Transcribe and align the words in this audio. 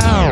now. 0.00 0.31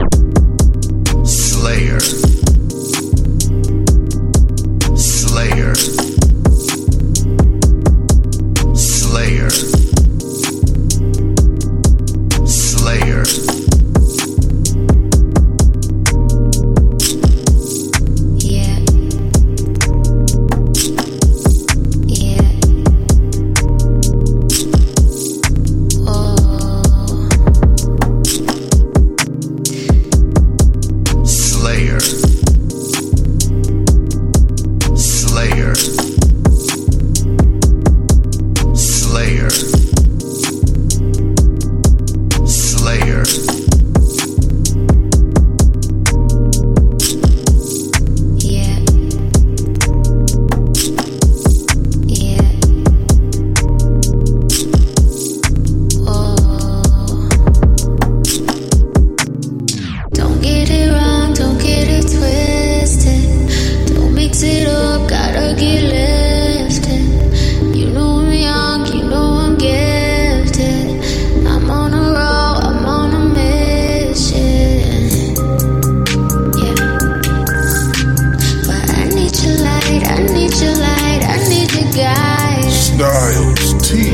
Niles 83.00 83.72
T, 83.80 84.10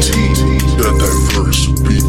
the 0.77 0.95
diverse 1.01 1.67
beat. 1.83 2.06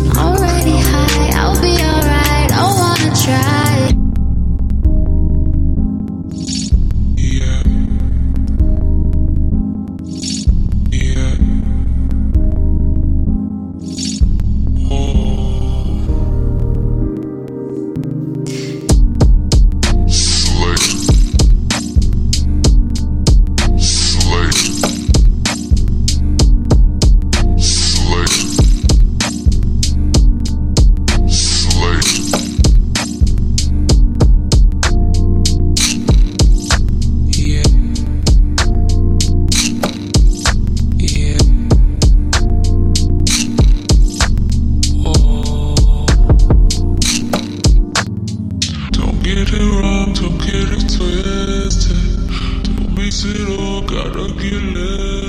será 53.27 53.81
cara 53.87 54.25
que 54.39 54.51
leva. 54.51 55.26